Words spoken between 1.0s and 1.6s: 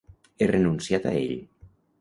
a ell.